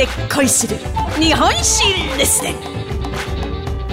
[0.00, 0.78] で恋する。
[1.18, 1.84] 日本史
[2.16, 2.54] レッスン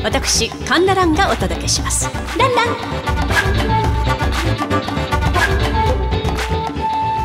[0.04, 2.10] 私カンナランがお届けします。
[2.38, 2.68] ランラン。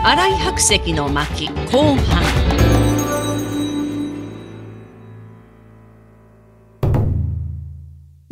[0.05, 2.72] 新井白石の巻後半。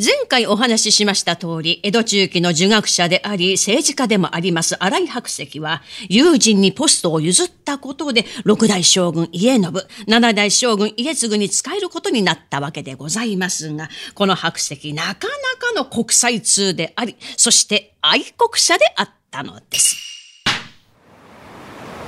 [0.03, 9.71] 前回お話ししました通り、江戸中期の儒学者であり、政治家でもあります荒井白石は、友人にポストを譲ったことで、六代将軍家信、
[10.07, 15.15] 七代将軍家継に仕えることになったわけでございますが、この白石、なかな
[15.59, 19.97] かの国際通であり、そして愛国者であったのです。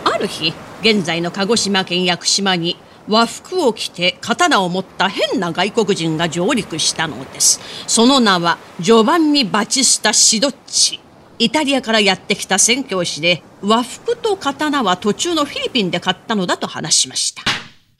[0.05, 2.78] ある日、現在の鹿児島県屋久島に、
[3.09, 7.61] 和服を着て刀を持った変な外国人が上陸したのです。
[7.87, 11.01] その名はジョバンニ・バチスタ・シドッチ。
[11.38, 17.42] イタリアからやってきた宣教師で和服と刀は途中のフィリピンで買ったのだと話しました。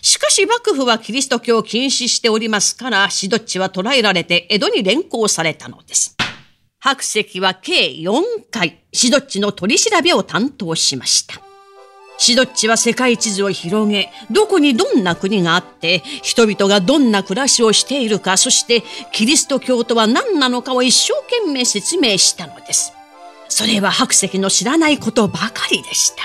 [0.01, 6.17] しかし幕府はキリスト教を禁止しておりますから、シドッチは捕らえられて江戸に連行されたのです。
[6.81, 11.41] 白石は計4回、シドッチの取り調べを担当しました。
[12.25, 22.93] シドッチは世界地図を広げ、どこにどんな国があって、人々がどんな暮らしをしているか、そしてキリスト教とは何なのかを一生懸命説明したのです。
[23.49, 26.23] それは白石の知らないことばかりでした。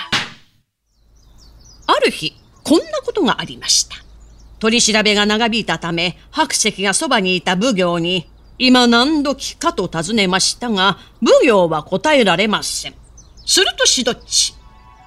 [1.87, 3.95] ある日、こんなことがありました。
[4.59, 12.93] 取り調べが長引いたため、白石がそばにいた奉行に、今何時かと尋ねましたが、奉行は答えられません。
[13.47, 14.53] するとシドッチ、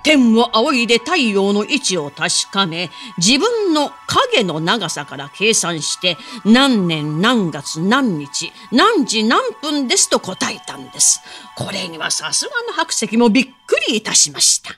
[0.02, 11.20] 天を仰いで太陽の位置を確かめ、自分の影の長さから計算して、何年何月何日、何時何分ですと答えたんです。
[11.56, 14.70] これにはさすがの白石もびっくりいたしました。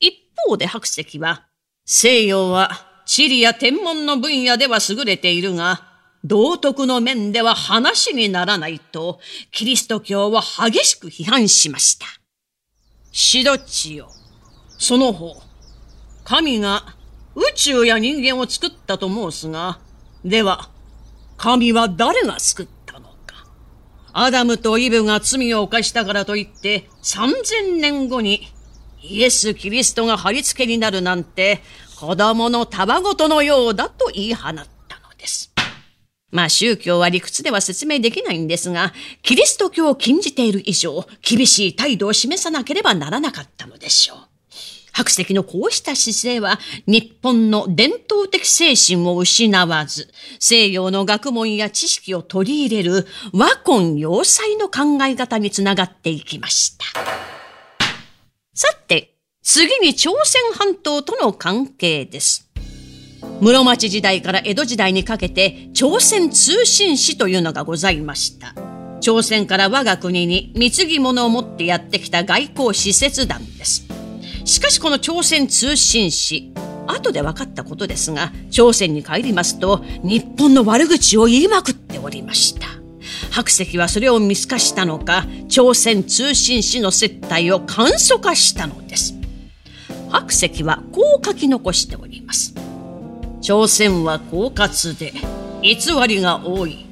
[0.00, 0.14] 一
[0.46, 1.46] 方で白石は、
[1.84, 5.88] 西洋は地理や天文の分野では優れているが、
[6.24, 9.20] 道徳の面では話にならないと、
[9.50, 12.06] キリスト教を激しく批判しました。
[13.10, 14.10] シドチよ。
[14.82, 15.40] その方、
[16.24, 16.96] 神が
[17.36, 19.78] 宇宙や人間を作ったと申すが、
[20.24, 20.70] では、
[21.36, 23.46] 神は誰が作ったのか。
[24.12, 28.48] アダムとイブが罪を犯したからといって、3000年後に
[29.02, 31.60] イエス・キリストが貼り付けになるなんて、
[32.00, 34.64] 子供のたわごとのようだと言い放ったの
[35.16, 35.52] です。
[36.32, 44.31] まあ宗教は理屈では説明できないんですが、キリスト教を禁じている以上、厳しい態度を示さなければならなかったのでしょう。
[44.92, 50.08] 白石のこうした姿勢は日本の伝統的精神を失わず、
[50.38, 56.84] 西洋の学問や知識を取り入れる和根要塞の考え方につながっていきました。
[58.54, 62.48] さて、次に朝鮮半島との関係です。
[63.40, 68.54] 室町時代から江戸時代にかけて朝鮮通信使というのがございました。
[69.00, 73.91] 朝鮮から我が国に貢ぎ物を持ってやってきた外交使節団です。
[74.44, 76.52] しかしこの朝鮮通信使、
[76.86, 82.66] 後で分かったことですが、朝鮮に帰りますと、日本の悪口を言いまくっておりました。
[83.30, 89.14] 白石はそれを見透かしたのか、朝鮮通信使の接待を簡素化したのです。
[90.10, 92.54] 白石はこう書き残しております。
[93.40, 95.12] 朝鮮は狡猾で、
[95.62, 95.76] 偽
[96.06, 96.86] りが多い。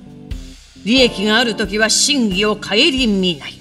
[0.84, 3.59] 利益がある時は真偽を顧みない。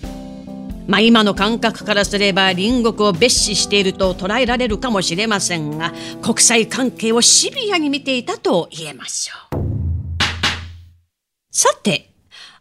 [0.90, 9.60] まあ、今の感覚からすれば隣国を蔑視していると捉えられるかもしれませんが国際関係をシビアに見ていたと言えましょう。
[11.52, 12.10] さて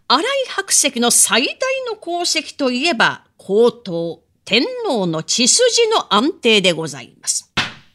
[0.09, 1.49] 新井白石の最大
[1.91, 7.51] の功績といえば皇統天皇の血筋の安定でございます。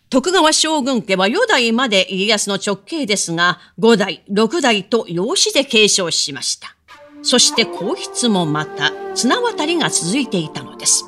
[0.10, 6.76] 徳川将軍家は四代まで家康の直系ですが、五代、六代と養子で継承しました。
[7.24, 11.06] そして皇室もまた綱渡りが続いていたのです。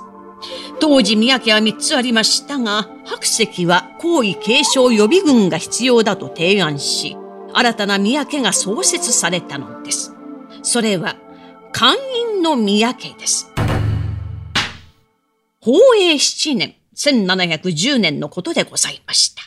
[0.79, 7.17] 当時宮家は3つありましたが、白石は皇位継承予備軍が必要だと提案し、
[7.53, 10.13] 新たな宮家が創設されたのです。
[10.61, 11.15] それは、
[11.71, 11.95] 官
[12.35, 13.51] 員の宮家です。
[15.61, 19.41] 宝永7年、1710年のことでございました。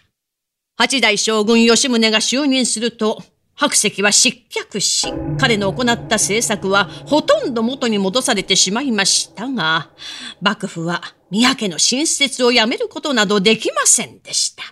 [0.76, 3.22] 八代将軍吉宗が就任すると、
[3.58, 9.90] 白石は失脚し、彼の行った政策はほとんど元に戻されてしまいましたが、
[10.40, 14.62] 幕府は宮家の新設をやめることなどできませんでした。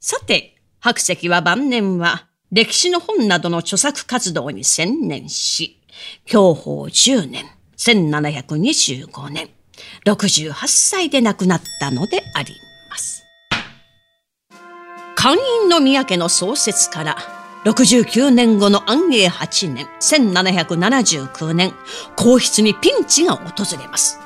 [0.00, 5.80] さて、白石は晩年は歴史の本などの著作活動に専念し、
[6.28, 7.44] 享保10年、
[7.76, 9.50] 1725年、
[10.04, 12.52] 68歳で亡くなったのであり
[12.90, 13.22] ます。
[15.20, 17.16] 寛陰の宮家の創設から
[17.64, 21.74] 69年後の安永8年1779年
[22.14, 24.20] 皇室にピンチが訪れます。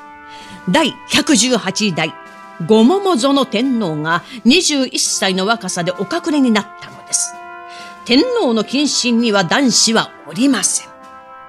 [0.69, 2.13] 第118代
[2.67, 7.33] 五桃園天皇が21歳の若さでお隠れになったのです。
[8.05, 10.89] 天皇の近親には男子はおりません。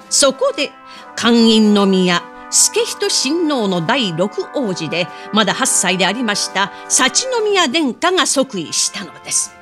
[0.08, 0.73] そこで
[1.17, 2.23] 寛陰の宮
[2.55, 9.55] 助人親王の第六王子でまだ8歳でありました幸宮殿下が即位したのです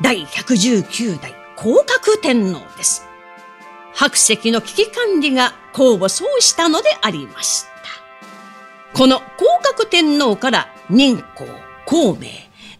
[0.00, 3.06] 第119代降格天皇です。
[3.92, 7.70] 白石の危機管理が功を奏したのでありました。
[8.98, 11.44] この降格天皇から任皇、
[11.84, 12.28] 孔明、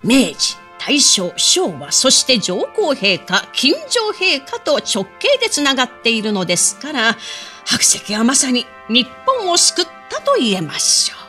[0.02, 7.19] 明治、大正、昭和、そして上皇陛下、金城陛下と直系でつながっているのですから、
[7.67, 11.20] 白石はまさに日本を救ったと言えましょう。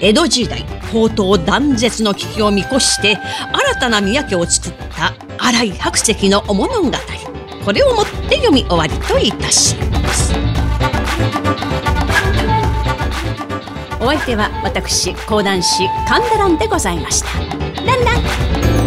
[0.00, 5.12] 江戸時代宝刀断絶の危機を見越して新たな宮家を作った
[5.44, 6.90] 新井白石のお物語。
[7.64, 10.32] これをもって読み終わりといたします。
[14.00, 17.30] お相手は私講談師神田蘭でございました。
[17.84, 18.16] ランラ
[18.76, 18.79] ン。